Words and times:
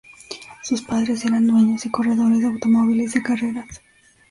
Sus 0.63 0.81
padres 0.81 1.25
eran 1.25 1.45
dueños 1.45 1.85
y 1.85 1.91
corredores 1.91 2.39
de 2.39 2.47
automóviles 2.47 3.13
de 3.13 3.21
carreras. 3.21 3.81